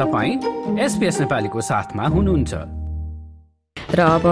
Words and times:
तपाईँ 0.00 0.80
एसपिएस 0.80 1.20
नेपालीको 1.20 1.60
साथमा 1.60 2.04
हुनुहुन्छ। 2.08 2.54
र 3.90 4.00
अब 4.00 4.26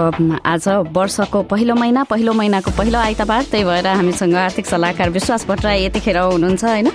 आज 0.45 0.67
वर्षको 0.89 1.41
पहिलो 1.45 1.75
महिना 1.75 2.03
पहिलो 2.09 2.33
महिनाको 2.33 2.71
पहिलो 2.73 2.99
आइतबार 2.99 3.43
त्यही 3.51 3.63
भएर 3.63 3.87
हामीसँग 3.87 4.35
आर्थिक 4.35 4.65
सल्लाहकार 4.65 5.09
विश्वास 5.09 5.45
भट्टराई 5.47 5.85
यतिखेर 5.85 6.17
हुनुहुन्छ 6.17 6.63
होइन? 6.63 6.89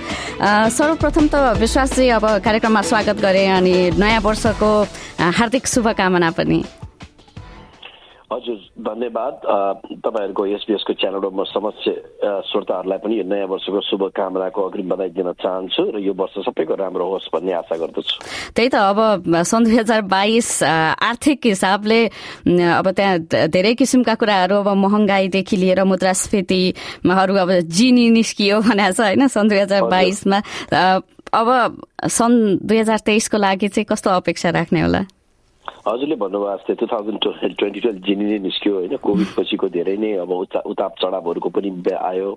सर्वप्रथम 0.75 1.27
त 1.27 1.35
विश्वासजी 1.55 2.09
अब 2.09 2.25
कार्यक्रममा 2.43 2.81
स्वागत 2.81 3.17
गरे 3.21 3.45
अनि 3.55 3.75
नयाँ 3.95 4.21
वर्षको 4.21 4.71
हार्दिक 5.39 5.67
शुभकामना 5.67 6.29
पनि। 6.35 6.59
हजुर 8.25 8.57
धन्यवाद। 8.81 9.33
तपाईँहरूको 10.01 10.45
एसपिएसको 10.45 10.93
च्यानलमा 10.97 11.29
म 11.29 11.43
समक्ष 11.45 11.83
श्रोताहरूलाई 12.49 12.99
पनि 13.05 13.13
यो 13.21 13.25
नयाँ 13.29 13.47
वर्षको 13.53 13.79
शुभकामनाको 13.85 14.61
अग्रिम 14.65 14.89
बधाई 14.89 15.09
दिन 15.13 15.31
चाहन्छु 15.37 15.83
र 15.93 16.01
यो 16.01 16.13
वर्ष 16.17 16.35
सबैको 16.49 16.73
राम्रो 16.73 17.05
होस् 17.05 17.29
भन्ने 17.29 17.53
आशा 17.61 17.75
गर्दछु। 17.77 18.15
त्यही 18.57 18.69
त 18.69 18.75
अब 18.81 18.99
सन् 19.29 19.65
दुई 19.65 19.77
हजार 19.77 20.01
बाइस 20.09 20.49
आर्थिक 20.65 21.45
हिसाबले 21.45 22.01
अब 22.49 22.87
त्यहाँ 22.97 23.47
धेरै 23.53 23.73
किसिमका 23.77 24.13
कुराहरू 24.17 24.55
अब 24.57 24.69
महँगाईदेखि 24.73 25.57
लिएर 25.57 25.83
मुद्रास्फीतिहरू 25.85 27.33
अब 27.45 27.51
जिनी 27.61 28.09
निस्कियो 28.09 28.59
भनेको 28.65 28.93
छ 28.93 28.99
होइन 29.05 29.27
सन् 29.29 29.49
दुई 29.49 29.59
हजार 29.59 29.81
बाइसमा। 29.85 30.39
अब 31.29 31.47
सन् 32.09 32.35
दुई 32.65 32.77
हजार 32.77 32.99
तेइसको 33.05 33.37
लागि 33.37 33.67
चाहिँ 33.69 33.85
कस्तो 33.85 34.09
अपेक्षा 34.09 34.49
राख्ने 34.49 34.81
होला? 34.81 35.01
हजुरले 35.87 36.15
भन्नुभयो 36.21 36.55
जस्तै 36.57 36.75
टु 36.79 36.85
थाउजन्ड 36.93 37.19
ट्वेन्टी 37.23 37.79
टुवेल्भ 37.79 38.05
जिनी 38.05 38.25
नै 38.31 38.39
निस्क्यो 38.45 38.73
होइन 38.75 38.95
कोभिड 39.03 39.35
पछिको 39.37 39.69
धेरै 39.75 39.97
नै 39.97 40.13
अब 40.23 40.31
उताप 40.31 40.93
चढावहरूको 41.01 41.49
पनि 41.59 41.75
आयो। 41.93 42.31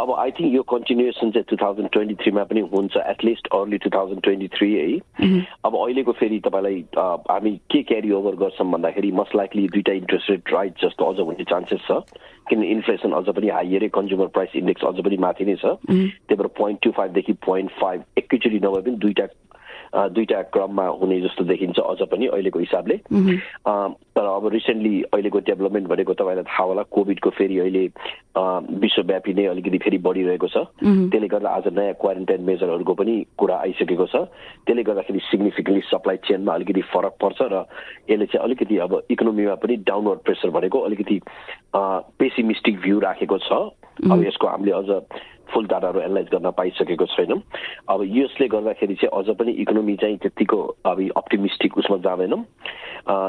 अब 0.00 0.10
आई 0.18 0.30
थिङ्क 0.36 0.54
यो 0.54 0.62
कन्टिन्युएसन 0.72 1.30
चाहिँ 1.30 1.44
टु 1.48 1.56
थाउजन्ड 1.62 1.88
ट्वेन्टी 1.92 2.14
थ्रीमा 2.22 2.42
पनि 2.50 2.60
हुन्छ 2.72 2.96
at least 2.96 3.48
early 3.52 3.78
two 3.78 3.90
thousand 3.96 4.22
twenty 4.24 4.48
three 4.54 4.68
है। 4.74 4.86
अब 5.64 5.76
अहिलेको 5.76 6.12
फेरि 6.20 6.38
तपाईँलाई 6.46 6.78
हामी 7.28 7.52
के 7.70 7.82
क्यारी 7.90 8.10
ओभर 8.18 8.36
गर्छौँ 8.42 8.70
भन्दाखेरि 8.72 9.10
मस्ट 9.20 9.36
लाइकली 9.36 9.66
दुइटा 9.68 9.92
इन्ट्रेस्ट 9.92 10.30
रेट 10.30 10.52
राइट 10.52 10.80
जस्तो 10.84 11.10
अझ 11.12 11.18
हुने 11.20 11.44
चान्सेस 11.44 11.84
छ। 11.88 12.00
किन 12.48 12.64
इन्फ्लेसन 12.64 13.12
अझ 13.20 13.28
पनि 13.36 13.48
हाइयरै 13.58 13.88
कन्ज्युमर 13.92 14.32
प्राइस 14.32 14.56
इन्डेक्स 14.56 14.84
अझ 14.84 14.96
पनि 15.04 15.16
माथि 15.26 15.44
नै 15.44 15.56
छ। 15.60 15.76
त्यही 15.84 16.36
भएर 16.36 16.46
पोइन्ट 16.56 16.80
टू 16.82 16.90
फाइभदेखि 16.96 17.32
पोइन्ट 17.46 17.70
फाइभ 17.80 18.04
एकैचोटि 18.18 18.60
नभए 18.64 18.80
पनि 18.88 18.96
दुइटा 19.04 19.26
दुईटा 19.92 20.40
क्रममा 20.52 20.86
हुने 21.00 21.20
जस्तो 21.20 21.44
देखिन्छ 21.44 21.78
अझ 21.78 22.08
पनि 22.08 22.26
अहिलेको 22.26 22.58
हिसाबले। 22.58 22.96
तर 24.16 24.24
अब 24.26 24.46
रिसेन्टली 24.52 24.94
अहिलेको 25.12 25.38
डेभलपमेन्ट 25.48 25.88
भनेको 25.88 26.14
तपाईँलाई 26.14 26.44
थाहा 26.48 26.64
होला 26.64 26.82
कोभिडको 26.88 27.30
फेरि 27.30 27.58
अहिले 27.58 27.84
विश्वव्यापी 28.80 29.32
नै 29.34 29.44
अलिकति 29.46 29.78
फेरि 29.78 29.98
बढिरहेको 29.98 30.48
छ। 30.48 30.56
त्यसले 30.80 31.28
गर्दा 31.28 31.50
आज 31.50 31.66
नयाँ 31.76 31.94
क्वारेन्टाइन 32.00 32.40
मेजरहरूको 32.40 32.94
पनि 32.94 33.14
कुरा 33.36 33.56
आइसकेको 33.56 34.06
छ। 34.06 34.16
त्यसले 34.64 34.82
गर्दाखेरि 34.82 35.20
सिग्निफिकेन्टली 35.28 35.84
सप्लाई 35.90 36.16
चेनमा 36.24 36.52
अलिकति 36.54 36.82
फरक 36.88 37.14
पर्छ 37.20 37.38
र 37.52 37.64
यसले 38.10 38.26
चाहिँ 38.32 38.44
अलिकति 38.44 38.76
अब 38.80 38.92
इकोनोमीमा 39.12 39.54
पनि 39.60 39.76
डाउनवर्ड 39.84 40.20
प्रेसर 40.24 40.50
भनेको 40.56 40.78
अलिकति 40.80 41.20
पेसिमिस्टिक 41.76 42.80
भ्यू 42.80 42.98
राखेको 43.00 43.38
छ। 43.38 43.52
अब 43.92 44.24
यसको 44.24 44.46
हामीले 44.48 44.72
अझ 44.72 44.88
फुल 45.52 45.66
डाटाहरू 45.66 46.00
एनालाइज 46.00 46.28
गर्न 46.34 46.50
पाइसकेको 46.56 47.06
छैनौँ। 47.14 47.40
अब 47.88 48.02
यसले 48.16 48.48
गर्दाखेरि 48.48 48.94
चाहिँ 48.94 49.12
अझ 49.12 49.36
पनि 49.36 49.52
इकोनोमी 49.62 49.96
चाहिँ 49.96 50.16
त्यतिको 50.18 50.58
अब 50.86 51.08
अप्टिमिस्टिक 51.16 51.78
उसमा 51.78 51.96
जाँदैनौँ। 52.04 52.42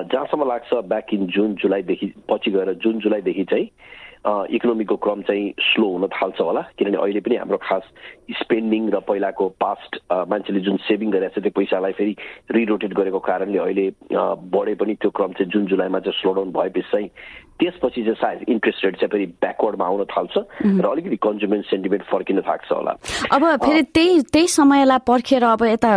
जहाँसम्म 0.07 0.47
लाग्छ 0.47 0.73
ब्याक 0.85 1.13
इन 1.13 1.27
जुन 1.35 1.53
जुलाईदेखि 1.61 2.13
पछि 2.29 2.51
गएर 2.51 2.73
जुन 2.83 2.99
जुलाईदेखि 2.99 3.43
चाहिँ 3.51 3.67
इकोनोमीको 4.23 4.95
क्रम 5.03 5.21
चाहिँ 5.27 5.51
स्लो 5.59 5.87
हुन 5.91 6.07
थाल्छ 6.07 6.39
होला। 6.41 6.61
किनभने 6.79 6.97
अहिले 6.97 7.19
पनि 7.19 7.35
हाम्रो 7.35 7.57
खास 7.59 7.83
स्पेन्डिङ 8.39 8.89
र 8.89 8.99
पहिलाको 9.03 9.47
पास्ट 9.59 9.99
मान्छेले 10.31 10.59
जुन 10.63 10.77
सेभिङ 10.87 11.11
गरिरहेको 11.11 11.39
छ 11.39 11.43
त्यो 11.43 11.51
पैसालाई 11.59 11.91
फेरि 11.91 12.15
रिरोटेट 12.55 12.93
गरेको 12.93 13.19
कारणले 13.19 13.59
अहिले 13.59 13.87
बढे 14.55 14.75
पनि 14.79 14.95
त्यो 14.95 15.11
क्रम 15.11 15.31
चाहिँ 15.35 15.51
जुन 15.51 15.65
जुलाईमा 15.67 15.99
चाहिँ 15.99 16.19
स्लो 16.21 16.33
डाउन 16.33 16.51
भएपछि 16.55 16.87
चाहिँ 16.91 17.09
त्यसपछि 17.59 18.01
चाहिँ 18.03 18.15
सायद 18.21 18.39
इन्ट्रेस्ट 18.49 18.85
रेट 18.85 18.95
चाहिँ 18.95 19.09
फेरि 19.11 19.25
ब्याकवर्डमा 19.41 19.85
आउन 19.85 20.03
थाल्छ 20.11 20.37
र 20.37 20.85
अलिकति 20.85 21.17
कन्ज्युमर 21.23 21.61
सेन्टिमेन्ट 21.69 22.03
फर्किन 22.11 22.41
थाक्छ 22.47 22.71
होला। 22.71 22.91
अब 23.31 23.43
फेरि 23.63 23.81
त्यही 23.93 24.21
त्यही 24.33 24.47
समयलाई 24.47 24.99
पर्खेर 25.07 25.43
अब 25.43 25.63
यता 25.63 25.91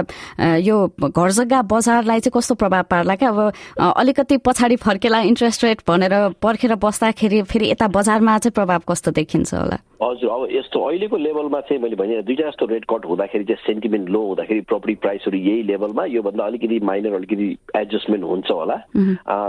यो 0.60 0.76
घर 1.08 1.30
जग्गा 1.30 1.62
बजारलाई 1.72 2.20
चाहिँ 2.20 2.32
कस्तो 2.36 2.54
प्रभाव 2.54 2.82
पार्ला 2.90 3.14
क्या? 3.16 3.30
अब 3.30 3.92
अलिकति 3.96 4.36
पछाडि 4.46 4.76
फर्केला 4.76 5.20
इन्ट्रेस्ट 5.32 5.64
रेट 5.64 5.80
भनेर 5.88 6.14
पर्खेर 6.42 6.74
बस्दाखेरि 6.76 7.42
फेरि 7.50 7.70
यता 7.70 7.88
बजारमा 7.88 8.38
चाहिँ 8.38 8.52
प्रभाव 8.54 8.80
कस्तो 8.88 9.10
देखिन्छ 9.16 9.54
होला? 9.54 9.78
हजुर 10.02 10.30
अब 10.30 10.48
यस्तो 10.52 10.80
अहिलेको 10.86 11.16
लेभलमा 11.16 11.60
चाहिँ 11.68 11.82
मैले 11.82 11.96
भने 11.96 12.20
दुईवटा 12.22 12.48
जस्तो 12.48 12.66
रेट 12.66 12.84
कट 12.90 13.04
हुँदाखेरि 13.06 13.44
चाहिँ 13.44 13.62
सेन्टिमेन्ट 13.66 14.08
लो 14.10 14.20
हुँदाखेरि 14.26 14.60
प्रपर्टी 14.68 14.94
प्राइसहरू 15.04 15.38
यही 15.38 15.62
लेभलमा 15.72 16.04
योभन्दा 16.04 16.44
अलिकति 16.44 16.80
माइनर 16.84 17.14
अलिकति 17.16 17.46
एडजस्टमेन्ट 17.76 18.24
हुन्छ 18.24 18.50
होला। 18.50 18.76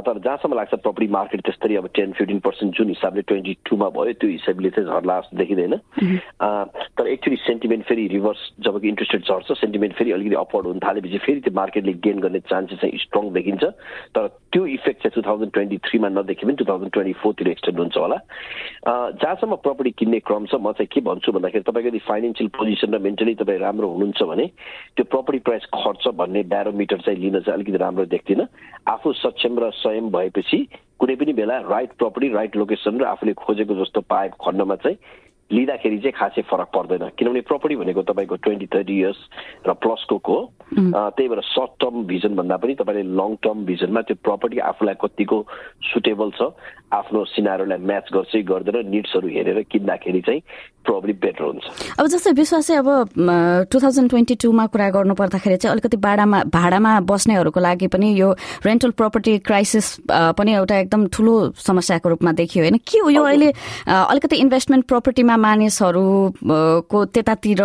तर 0.07 0.19
जहाँसम्म 0.23 0.55
लाग्छ 0.55 0.73
प्रपर्टी 0.73 1.07
मार्केट 1.17 1.41
त्यस्तरी 1.45 1.75
अब 1.75 1.87
टेन 1.95 2.11
फिफ्टिन 2.17 2.39
पर्सेन्ट 2.47 2.77
जुन 2.77 2.87
हिसाबले 2.89 3.21
ट्वेन्टी 3.27 3.57
टूमा 3.69 3.89
भयो 3.97 4.13
त्यो 4.23 4.29
हिसाबले 4.29 4.69
चाहिँ 4.69 4.89
झर्ला 4.89 5.19
जस्तो 5.19 5.37
देखिँदैन। 5.37 5.75
तर 6.97 7.07
एक्चुली 7.07 7.35
सेन्टिमेन्ट 7.43 7.85
फेरि 7.87 8.07
रिभर्स 8.13 8.47
जब 8.65 8.79
कि 8.81 8.87
इन्ट्रेस्ट 8.87 9.13
रेट 9.15 9.23
झर्छ 9.27 9.59
सेन्टिमेन्ट 9.59 9.95
फेरि 9.97 10.11
अलिकति 10.11 10.35
अपवर्ड 10.45 10.67
हुन 10.67 10.79
थालेपछि 10.85 11.17
फेरि 11.27 11.39
त्यो 11.41 11.53
मार्केटले 11.59 11.93
गेन 12.07 12.19
गर्ने 12.23 12.39
चान्सेस 12.47 12.79
चाहिँ 12.81 12.97
स्ट्रङ 13.03 13.31
देखिन्छ। 13.33 13.63
तर 14.15 14.27
त्यो 14.53 14.65
इफेक्ट 14.77 15.03
चाहिँ 15.03 15.21
टु 15.21 15.27
थाउजन्ड 15.29 15.51
ट्वेन्टी 15.53 15.77
थ्रीमा 15.89 16.09
नदेखि 16.09 16.45
पनि 16.45 16.55
टु 16.55 16.65
थाउजन्ड 16.71 16.91
ट्वेन्टी 16.93 17.13
फोरतिर 17.21 17.47
एक्सटेन्ड 17.49 17.79
हुन्छ 17.79 17.97
होला। 17.97 18.17
जहाँसम्म 18.87 19.55
प्रपर्टी 19.67 19.91
किन्ने 19.99 20.19
क्रम 20.27 20.36
छ 20.45 20.55
म 20.55 20.71
चाहिँ 20.71 20.87
के 20.87 21.01
भन्छु 21.01 21.31
भन्दाखेरि 21.31 21.63
तपाईँको 21.63 21.89
यदि 21.89 21.99
फाइनेन्सियल 22.05 22.49
पोजिसन 22.49 22.93
र 22.93 22.99
मेन्टली 22.99 23.35
तपाईँ 23.35 23.59
राम्रो 23.59 23.87
हुनुहुन्छ 23.87 24.21
भने 24.23 24.45
त्यो 24.93 25.05
प्रपर्टी 25.05 25.39
प्राइस 25.41 25.65
खर्च 25.73 26.07
भन्ने 26.15 26.43
ब्यारोमिटर 26.45 26.99
चाहिँ 27.01 27.19
लिन 27.19 27.39
चाहिँ 27.39 27.53
अलिकति 27.53 27.77
राम्रो 27.77 28.05
देख्दिनँ 28.07 28.47
आफू 28.87 29.13
सक्षम 29.15 29.59
र 29.59 29.69
स्वयं 29.73 30.09
भएपछि 30.11 30.59
कुनै 30.99 31.15
पनि 31.15 31.33
बेला 31.33 31.57
राइट 31.65 31.91
प्रपर्टी 31.97 32.33
राइट 32.33 32.55
लोकेसन 32.55 32.99
र 32.99 33.05
आफूले 33.07 33.33
खोजेको 33.35 33.75
जस्तो 33.75 34.01
पाएको 34.05 34.43
खण्डमा 34.43 34.75
चाहिँ 34.77 34.97
लिँदाखेरि 35.51 35.97
चाहिँ 35.97 36.15
खासै 36.19 36.41
फरक 36.43 36.69
पर्दैन। 36.75 37.03
किनभने 37.17 37.41
प्रपर्टी 37.47 37.75
भनेको 37.75 38.01
तपाईँको 38.03 38.35
ट्वेन्टी 38.35 38.67
थर्टी 38.67 38.95
इयर्स 38.99 39.19
र 39.67 39.73
प्लसको 39.79 40.17
हो। 40.27 40.37
त्यही 40.67 41.27
भएर 41.27 41.41
सर्ट 41.41 41.71
टर्म 41.79 42.03
भिजन 42.03 42.35
भन्दा 42.35 42.57
पनि 42.59 42.75
तपाईँले 42.75 43.03
लङ 43.15 43.35
टर्म 43.39 43.63
भिजनमा 43.65 44.01
त्यो 44.07 44.15
प्रपर्टी 44.23 44.57
आफूलाई 44.59 44.95
कतिको 45.01 45.37
सुटेबल 45.91 46.31
छ 46.35 46.51
आफ्नो 46.87 47.23
सिनारोलाई 47.31 47.79
म्याच 47.79 48.07
गर्छ 48.13 48.35
गर्दैन 48.47 48.87
निड्सहरू 48.91 49.27
हेरेर 49.27 49.61
किन्दाखेरि 49.71 50.21
चाहिँ 50.27 50.41
प्रब्लम 50.87 51.19
बेटर 51.19 51.43
हुन्छ। 51.43 51.65
अब 51.99 52.05
जस्तै 52.07 52.31
विश्वास 52.31 52.67
चाहिँ 52.67 52.79
अब 52.79 53.67
टु 53.71 53.79
थाउजन्ड 53.79 54.09
ट्वेन्टी 54.09 54.35
टूमा 54.43 54.65
कुरा 54.71 54.89
गर्नु 54.95 55.13
पर्दाखेरि 55.15 55.57
चाहिँ 55.57 55.71
अलिकति 55.71 55.97
भाडामा 55.99 56.43
भाडामा 56.47 56.91
बस्नेहरूको 57.03 57.59
लागि 57.59 57.87
पनि 57.91 58.07
यो 58.19 58.31
रेन्टल 58.63 58.91
प्रपर्टी 58.99 59.37
क्राइसिस 59.47 59.85
पनि 60.11 60.53
एउटा 60.53 60.75
एकदम 60.79 61.07
ठुलो 61.11 61.35
समस्याको 61.59 62.09
रूपमा 62.09 62.31
देखियो। 62.39 62.63
होइन 62.63 62.77
के 62.87 62.99
हो 62.99 63.09
यो 63.09 63.23
अहिले 63.23 63.51
अलिकति 63.87 64.35
इन्भेस्टमेन्ट 64.35 64.87
प्रपर्टीमा 64.87 65.36
मानिसहरूको 65.37 66.99
त्यतातिर 67.13 67.61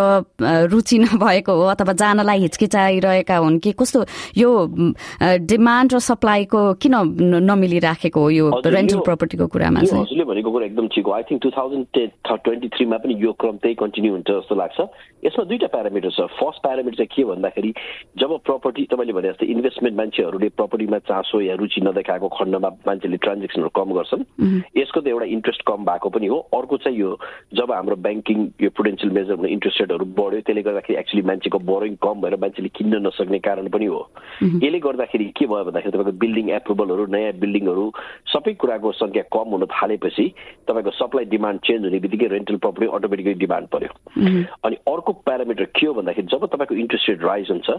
रुचि 0.73 0.99
नभएको 0.99 1.53
हो 1.53 1.65
अथवा 1.75 1.93
जानलाई 2.03 2.39
हिचकिचाइरहेका 2.41 3.37
हुन् 3.37 3.59
कि 3.59 3.73
कस्तो 3.81 4.01
यो 4.37 4.51
डिमान्ड 5.51 5.95
र 5.95 5.99
सप्लाईको 6.01 6.61
किन 6.83 6.95
नमिलिराखेको 7.51 8.21
हो 8.21 8.31
यो 8.31 8.47
रेन्टल 8.67 9.01
प्रपर्टीको 9.05 9.47
कुरामा 9.47 9.81
हजुरले 9.81 10.25
भनेको 10.25 10.51
कुरा 10.53 10.67
एकदम 10.67 10.87
ठिक 10.95 11.07
हो। 11.07 11.13
I 11.13 11.23
think 11.31 11.43
two 11.43 11.51
thousand 11.51 11.87
twenty 12.27 12.69
थ्रीमा 12.77 12.97
पनि 13.03 13.15
यो 13.25 13.33
क्रम 13.41 13.57
त्यही 13.63 13.75
कन्टिन्यू 13.83 14.13
हुन्छ 14.13 14.31
जस्तो 14.31 14.55
लाग्छ। 14.55 14.79
यसमा 15.25 15.45
दुईवटा 15.45 15.69
प्यारामिटर 15.75 16.11
छ। 16.11 16.21
फर्स्ट 16.39 16.63
प्यारामिटर 16.63 16.97
चाहिँ 16.99 17.11
के 17.15 17.25
भन्दाखेरि 17.25 17.71
जब 18.21 18.31
प्रपर्टी 18.47 18.83
तपाईँले 18.91 19.13
भने 19.13 19.29
जस्तै 19.33 19.47
इन्भेस्टमेन्ट 19.55 19.97
मान्छेहरूले 19.99 20.49
प्रपर्टीमा 20.59 20.99
चासो 21.09 21.41
या 21.41 21.55
रुचि 21.63 21.81
नदेखाएको 21.87 22.29
खण्डमा 22.39 22.69
मान्छेले 22.87 23.17
ट्रान्जेक्सनहरू 23.23 23.71
कम 23.79 23.89
गर्छन् 23.99 24.23
यसको 24.77 25.01
त 25.01 25.07
एउटा 25.15 25.27
इन्ट्रेस्ट 25.37 25.63
कम 25.63 25.85
भएको 25.87 26.09
पनि 26.11 26.27
हो। 26.27 26.39
अर्को 26.59 26.77
चाहिँ 26.83 26.99
यो 26.99 27.11
जब 27.63 27.73
हाम्रो 27.73 27.97
ब्याङ्किङ 28.03 28.39
यो 28.61 28.71
प्रुडेन्सियल 28.75 29.13
मेजर 29.15 29.47
इन्ट्रेस्ट 29.47 29.81
रेटहरू 29.81 30.05
बढ्यो 30.19 30.41
त्यसले 30.43 30.63
गर्दाखेरि 30.67 30.99
एक्चुली 30.99 31.23
मान्छेको 31.31 31.59
बोरोइङ 31.71 31.95
कम 32.03 32.21
भएर 32.23 32.37
मान्छेले 32.43 32.69
किन्न 32.79 32.99
नसक्ने 33.07 33.39
कारण 33.47 33.69
पनि 33.71 33.87
हो। 33.87 34.01
यसले 34.43 34.79
गर्दाखेरि 34.87 35.27
के 35.39 35.47
भयो 35.47 35.65
भन्दाखेरि 35.71 35.93
तपाईँको 35.95 36.19
बिल्डिङ 36.23 36.51
एप्रुभलहरू 36.59 37.07
नयाँ 37.15 37.33
बिल्डिङहरू 37.39 37.85
सबै 38.35 38.55
कुराको 38.59 38.93
सङ्ख्या 38.99 39.23
कम 39.31 39.55
हुन 39.55 39.67
थालेपछि 39.75 40.27
तपाईँको 40.69 40.91
सप्लाई 40.99 41.25
डिमान्ड 41.35 41.61
चेन्ज 41.67 41.85
हुने 41.87 42.01
बित्तिकै 42.03 42.29
रेन्टल 42.35 42.57
प्रपर्टी 42.67 42.91
अटोमेटिकली 42.99 43.35
डिमान्ड 43.45 43.69
पर्यो। 43.75 43.93
अनि 44.67 44.77
अर्को 44.95 45.13
प्यारामिटर 45.23 45.71
के 45.79 45.87
हो 45.87 45.95
भन्दाखेरि 46.01 46.27
जब 46.35 46.47
तपाईँको 46.57 46.75
इन्ट्रेस्ट 46.83 47.09
रेट 47.11 47.23
राइज 47.31 47.55
हुन्छ 47.55 47.71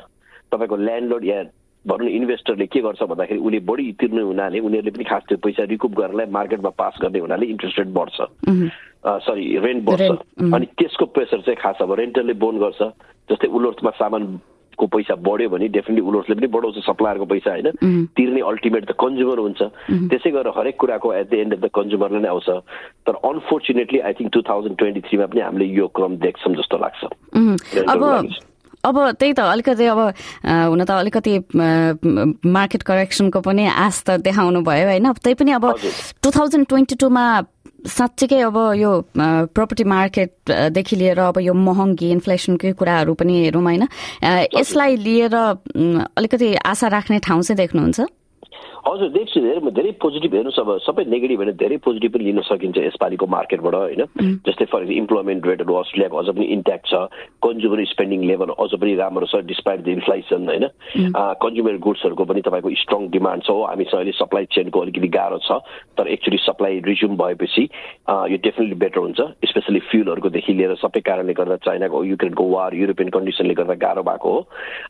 तपाईँको 0.56 0.76
ल्यान्डलोड 0.88 1.26
या 1.26 1.44
भनौँ 1.86 2.08
न 2.08 2.10
इन्भेस्टरले 2.16 2.66
के 2.72 2.80
गर्छ 2.80 3.04
भन्दाखेरि 3.12 3.40
उसले 3.44 3.60
बढी 3.68 3.92
तिर्ने 4.00 4.22
हुनाले 4.24 4.60
उनीहरूले 4.64 4.92
पनि 4.96 5.04
खास 5.04 5.24
त्यो 5.28 5.38
पैसा 5.44 5.64
रिकुप 5.68 6.00
गर्नलाई 6.00 6.32
मार्केटमा 6.32 6.70
पास 6.80 6.96
गर्ने 7.02 7.20
हुनाले 7.20 7.46
इन्ट्रेस्ट 7.52 7.80
रेट 7.80 7.88
बढ्छ। 8.00 8.18
सरी 9.06 9.46
रेन्ट 9.60 9.84
बढ्छ। 9.84 10.12
अनि 10.54 10.66
त्यसको 10.80 11.06
प्रेसर 11.12 11.40
चाहिँ 11.44 11.60
खास 11.60 11.78
अब 11.82 11.94
रेन्टरले 12.00 12.34
बोन 12.40 12.58
गर्छ। 12.60 12.82
जस्तै 13.30 13.48
उलोर्थमा 13.48 13.92
सामान 14.00 14.24
को 14.74 14.86
पैसा 14.90 15.16
बढ्यो 15.22 15.50
भने 15.54 15.68
डेफिनेटली 15.70 16.02
उनीहरूले 16.02 16.36
पनि 16.36 16.48
बढाउँछ 16.50 16.78
सप्लायरको 16.82 17.26
पैसा 17.30 17.50
होइन? 17.52 17.70
तिर्ने 18.18 18.42
अल्टिमेट 18.42 18.84
त 18.90 18.92
कन्ज्युमर 18.98 19.40
हुन्छ। 19.40 19.62
त्यसै 20.10 20.30
गरेर 20.34 20.54
हरेक 20.58 20.76
कुराको 20.82 21.14
at 21.14 21.28
the 21.30 21.34
end 21.34 21.54
of 21.54 21.60
the 21.62 21.68
कन्ज्युमरलाई 21.78 22.22
नै 22.26 22.30
आउँछ। 22.34 22.50
तर 23.06 23.14
unfortunately 23.22 24.00
I 24.02 24.14
think 24.18 24.32
two 24.34 24.42
thousand 24.50 24.76
twenty 24.82 25.02
थ्रीमा 25.06 25.26
पनि 25.30 25.42
हामीले 25.46 25.66
यो 25.78 25.88
क्रम 25.94 26.18
देख्छौँ 26.26 26.56
जस्तो 26.58 26.78
लाग्छ। 26.82 27.02
अब 27.94 28.02
अब 28.84 28.96
त्यही 29.16 29.34
त 29.34 29.40
अलिकति 29.40 29.86
अब 29.86 30.00
हुन 30.74 30.84
त 30.84 30.92
अलिकति 30.92 31.34
मार्केट 31.56 32.84
करेक्सनको 32.84 33.40
पनि 33.40 33.64
आश 33.70 34.04
त 34.04 34.20
देखाउनु 34.26 34.60
भयो 34.66 34.88
होइन? 34.90 35.08
त्यही 35.24 35.36
पनि 35.38 35.52
अब 35.54 35.66
टु 36.20 36.30
थाउजन्ड 36.34 36.68
ट्वेन्टी 36.68 36.96
टूमा 37.00 37.24
साँच्चीकै 37.84 38.40
अब 38.42 38.58
यो 38.80 38.92
प्रपर्टी 39.14 39.84
मार्केटदेखि 39.84 40.96
लिएर 40.96 41.20
अब 41.20 41.38
यो 41.44 41.54
महँगी 41.54 42.10
इन्फ्लेसनकै 42.12 42.72
कुराहरू 42.80 43.14
पनि 43.14 43.34
हेरौँ 43.44 43.64
होइन? 43.64 43.84
यसलाई 44.56 44.96
लिएर 44.98 45.36
अलिकति 45.36 46.56
आशा 46.64 46.88
राख्ने 46.88 47.20
ठाउँ 47.20 47.42
चाहिँ 47.44 47.58
देख्नुहुन्छ? 47.58 48.00
हजुर 48.84 49.10
देख्छु 49.10 49.40
धेरै 49.42 49.72
धेरै 49.72 49.92
पोजिटिभ 50.04 50.34
हेर्नुहोस् 50.36 50.60
अब 50.60 50.70
सबै 50.84 51.04
नेगेटिभ 51.08 51.40
होइन 51.40 51.52
धेरै 51.56 51.78
पोजिटिभ 51.86 52.12
पनि 52.14 52.24
लिन 52.24 52.40
सकिन्छ 52.44 52.78
यसपालिको 52.78 53.26
मार्केटबाट 53.34 53.76
होइन। 53.76 54.02
जस्तै 54.44 54.66
फर 54.72 54.92
इम्प्लोइमेन्ट 54.92 55.48
रेटहरू 55.48 55.74
अस्ट्रेलियाको 55.74 56.18
अझ 56.20 56.28
पनि 56.36 56.46
इन्ट्याक्ट 56.56 56.86
छ। 56.92 56.94
कन्ज्युमर 57.46 57.84
स्पेन्डिङ 57.88 58.24
लेभल 58.28 58.50
अझ 58.60 58.72
पनि 58.76 58.96
राम्रो 58.96 59.26
छ 59.32 59.40
डिस्पाइट 59.48 59.80
द 59.84 59.88
इन्फ्लेसन 59.88 60.48
होइन। 60.52 60.66
कन्ज्युमर 61.40 61.78
गुड्सहरूको 61.86 62.26
पनि 62.28 62.42
तपाईँको 62.44 62.70
स्ट्रङ 62.84 63.08
डिमान्ड 63.16 63.44
छ। 63.44 63.50
हो 63.50 63.64
हामीसँग 63.64 64.00
अहिले 64.00 64.12
सप्लाई 64.20 64.46
चेनको 64.52 64.80
अलिकति 64.84 65.10
गाह्रो 65.16 65.40
छ 65.48 65.64
तर 65.96 66.08
एक्चुली 66.16 66.38
सप्लाई 66.44 66.80
रिज्युम 66.84 67.16
भएपछि 67.24 67.64
यो 67.64 68.38
डेफिनेटली 68.44 68.78
बेटर 68.84 69.00
हुन्छ। 69.00 69.48
स्पेसली 69.48 69.80
फ्युलहरूकोदेखि 69.88 70.54
लिएर 70.60 70.76
सबै 70.84 71.02
कारणले 71.08 71.34
गर्दा 71.40 71.58
चाइनाको 71.64 72.04
युक्रेनको 72.12 72.44
वार 72.52 72.76
युरोपियन 72.76 73.10
कन्डिसनले 73.16 73.54
गर्दा 73.64 73.80
गाह्रो 73.80 74.04
भएको 74.12 74.30
हो। 74.36 74.42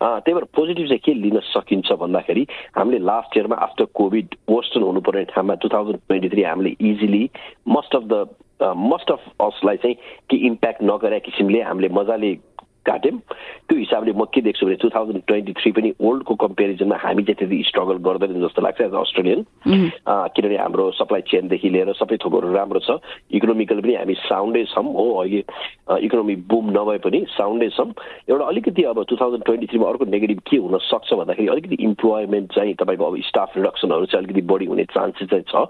त्यही 0.01 0.33
भएर 0.33 0.49
पोजिटिभ 0.57 0.87
चाहिँ 0.89 1.05
के 1.05 1.13
लिन 1.21 1.39
सकिन्छ 1.53 2.01
भन्दाखेरि 2.01 2.43
हामीले 2.73 2.99
लास्ट 3.05 3.37
इयरमा 3.37 3.55
आफ्टर 3.63 3.82
कोभिड 3.93 4.35
वर्सन 4.49 4.81
हुनुपर्ने 4.81 5.23
ठाउँमा 5.25 5.53
टु 5.53 5.69
थाउजन्ड 5.69 5.97
ट्वेन्टी 5.97 6.29
थ्री 6.29 6.43
हामीले 6.43 6.75
easily 6.89 7.29
most 7.67 7.95
of 7.95 8.03
the 8.03 8.25
most 8.63 9.11
of 9.11 9.23
असलाई 9.41 9.77
चाहिँ 9.77 9.95
के 10.29 10.37
इम्प्याक्ट 10.47 10.83
नगरे 10.83 11.19
किसिमले 11.19 11.61
हामीले 11.61 11.89
मजाले 11.89 12.33
काट्यौँ 12.85 13.19
त्यो 13.65 13.77
हिसाबले 13.77 14.11
म 14.13 14.25
के 14.27 14.41
देख्छु 14.43 14.65
भने 14.65 14.75
टु 14.75 14.89
थाउजन्ड 14.89 15.21
ट्वेन्टी 15.27 15.53
थ्री 15.53 15.71
पनि 15.71 15.93
ओल्डको 16.01 16.35
कम्पेरिजनमा 16.37 16.97
हामी 16.97 17.23
चाहिँ 17.23 17.37
त्यति 17.39 17.63
स्ट्रगल 17.63 17.97
गर्दैन 18.03 18.41
जस्तो 18.41 18.61
लाग्छ 18.61 18.81
एज 18.81 18.93
अस्ट्रेलियन 18.95 19.41
किनभने 20.29 20.57
हाम्रो 20.57 20.89
सप्लाई 20.93 21.21
चेनदेखि 21.27 21.69
लिएर 21.69 21.93
सबै 21.93 22.17
थोकहरू 22.17 22.53
राम्रो 22.53 22.79
छ 22.79 22.97
इकोनोमिकल 23.31 23.81
पनि 23.81 23.95
हामी 23.95 24.15
साउन्डै 24.21 24.63
छौँ 24.67 24.85
हो 24.91 25.05
अहिले 25.15 25.41
इकोनोमी 25.99 26.35
बुम 26.47 26.71
नभए 26.71 26.97
पनि 26.99 27.25
साउन्डै 27.31 27.69
छौँ 27.71 27.89
एउटा 28.29 28.45
अलिकति 28.45 28.83
अब 28.85 29.03
टु 29.05 29.15
थाउजन्ड 29.15 29.43
ट्वेन्टी 29.43 29.67
थ्रीमा 29.67 29.89
अर्को 29.89 30.05
नेगेटिभ 30.07 30.39
के 30.43 30.57
हुन 30.59 30.77
सक्छ 30.83 31.13
भन्दाखेरि 31.13 31.47
अलिकति 31.49 31.77
इम्प्लोइमेन्ट 31.81 32.53
चाहिँ 32.53 32.73
तपाईँको 32.75 33.05
अब 33.05 33.21
स्टाफ 33.25 33.57
रिडक्सनहरू 33.57 34.05
चाहिँ 34.05 34.25
अलिकति 34.25 34.47
बढी 34.47 34.65
हुने 34.65 34.85
चान्सेस 34.91 35.29
चाहिँ 35.29 35.45
छ 35.47 35.65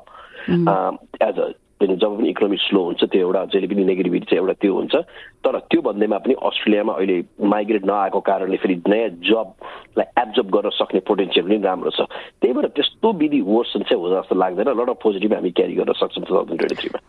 एज 1.23 1.39
अ 1.39 1.51
किनभने 1.79 1.97
जब 2.01 2.11
पनि 2.17 2.29
इकोनोमी 2.29 2.57
स्लो 2.57 2.81
हुन्छ 2.83 3.03
त्यो 3.11 3.21
एउटा 3.27 3.41
जहिले 3.53 3.67
पनि 3.67 3.83
नेगेटिभिटी 3.83 4.25
चाहिँ 4.29 4.41
एउटा 4.41 4.53
त्यो 4.61 4.73
हुन्छ। 4.73 4.95
तर 5.43 5.57
त्यो 5.71 5.81
भन्दैमा 5.81 6.17
पनि 6.23 6.33
अस्ट्रेलियामा 6.49 6.93
अहिले 6.93 7.17
माइग्रेट 7.53 7.83
नआएको 7.85 8.19
कारणले 8.29 8.57
फेरि 8.63 8.75
नयाँ 8.87 9.09
जबलाई 9.29 10.07
एब्जर्ब 10.23 10.47
गर्न 10.55 10.69
सक्ने 10.79 10.99
पोटेन्सियल 11.09 11.45
पनि 11.47 11.57
राम्रो 11.63 11.91
छ। 11.91 12.07
त्यही 12.39 12.53
भएर 12.53 12.67
त्यस्तो 12.77 13.07
विधि 13.19 13.39
वर्सन 13.41 13.81
चाहिँ 13.89 13.99
हो 13.99 14.07
जस्तो 14.13 14.35
लाग्दैन। 14.35 14.69
लट 14.79 14.89
अफ 14.89 14.97
पोजिटिभ 15.03 15.33
हामी 15.33 15.51
क्यारी 15.57 15.73
गर्न 15.79 15.91
सक्छौँ 15.99 16.23
टु 16.23 16.31
थाउजन्ड 16.35 16.59
ट्वेन्टी 16.61 16.77
थ्रीमा 16.81 16.99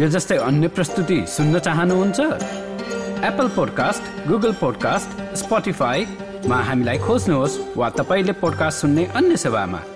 यो 0.00 0.08
जस्तै 0.12 0.36
अन्य 0.46 0.68
प्रस्तुति 0.76 1.18
सुन्न 1.26 1.58
चाहनुहुन्छ? 1.66 2.20
एप्पल 3.24 3.48
पोडकास्ट 3.56 4.28
गुगल 4.28 4.52
पोडकास्ट 4.60 5.10
स्पोटिफाईमा 5.42 6.58
हामीलाई 6.68 6.98
खोज्नुहोस् 7.08 7.58
वा 7.76 7.88
तपाईँले 7.98 8.32
पोडकास्ट 8.44 8.76
सुन्ने 8.80 9.04
अन्य 9.16 9.36
सेवामा। 9.40 9.95